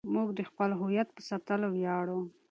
موږ 0.13 0.27
د 0.37 0.39
خپل 0.49 0.69
هویت 0.79 1.07
په 1.15 1.21
ساتلو 1.29 1.67
ویاړو. 1.71 2.19